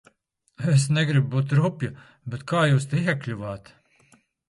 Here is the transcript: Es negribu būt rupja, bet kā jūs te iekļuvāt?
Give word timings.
Es 0.75 0.85
negribu 0.97 1.29
būt 1.35 1.55
rupja, 1.61 1.91
bet 2.35 2.49
kā 2.53 2.65
jūs 2.73 2.91
te 2.95 3.07
iekļuvāt? 3.07 3.75